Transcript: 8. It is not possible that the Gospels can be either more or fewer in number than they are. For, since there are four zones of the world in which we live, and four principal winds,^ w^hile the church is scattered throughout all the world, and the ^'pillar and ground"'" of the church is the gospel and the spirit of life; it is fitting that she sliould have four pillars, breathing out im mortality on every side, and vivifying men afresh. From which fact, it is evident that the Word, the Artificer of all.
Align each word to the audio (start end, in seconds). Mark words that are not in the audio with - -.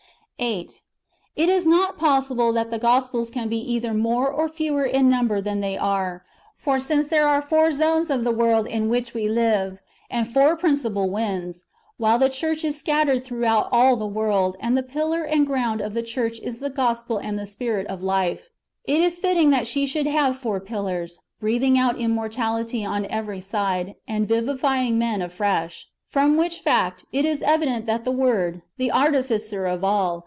8. 0.43 0.81
It 1.35 1.49
is 1.49 1.67
not 1.67 1.99
possible 1.99 2.51
that 2.51 2.71
the 2.71 2.79
Gospels 2.79 3.29
can 3.29 3.47
be 3.47 3.57
either 3.59 3.93
more 3.93 4.27
or 4.27 4.49
fewer 4.49 4.83
in 4.83 5.07
number 5.07 5.39
than 5.39 5.59
they 5.59 5.77
are. 5.77 6.25
For, 6.55 6.79
since 6.79 7.07
there 7.09 7.27
are 7.27 7.43
four 7.43 7.71
zones 7.71 8.09
of 8.09 8.23
the 8.23 8.31
world 8.31 8.65
in 8.65 8.89
which 8.89 9.13
we 9.13 9.29
live, 9.29 9.81
and 10.09 10.27
four 10.27 10.57
principal 10.57 11.07
winds,^ 11.11 11.65
w^hile 12.03 12.19
the 12.19 12.27
church 12.27 12.63
is 12.63 12.75
scattered 12.79 13.23
throughout 13.23 13.69
all 13.71 13.95
the 13.95 14.07
world, 14.07 14.57
and 14.59 14.75
the 14.75 14.81
^'pillar 14.81 15.27
and 15.31 15.45
ground"'" 15.45 15.79
of 15.79 15.93
the 15.93 16.01
church 16.01 16.39
is 16.39 16.59
the 16.59 16.71
gospel 16.71 17.19
and 17.19 17.37
the 17.37 17.45
spirit 17.45 17.85
of 17.85 18.01
life; 18.01 18.49
it 18.85 18.99
is 18.99 19.19
fitting 19.19 19.51
that 19.51 19.67
she 19.67 19.85
sliould 19.85 20.07
have 20.07 20.39
four 20.39 20.59
pillars, 20.59 21.19
breathing 21.39 21.77
out 21.77 21.99
im 22.01 22.15
mortality 22.15 22.83
on 22.83 23.05
every 23.11 23.41
side, 23.41 23.93
and 24.07 24.27
vivifying 24.27 24.97
men 24.97 25.21
afresh. 25.21 25.87
From 26.07 26.35
which 26.35 26.61
fact, 26.61 27.05
it 27.13 27.25
is 27.25 27.43
evident 27.43 27.85
that 27.85 28.05
the 28.05 28.11
Word, 28.11 28.63
the 28.77 28.91
Artificer 28.91 29.67
of 29.67 29.83
all. 29.83 30.19